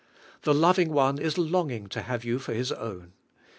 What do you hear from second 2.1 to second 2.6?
you for